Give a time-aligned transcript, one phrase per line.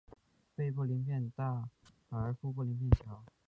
[0.55, 1.69] 背部鳞片大
[2.09, 3.23] 而腹部鳞片小。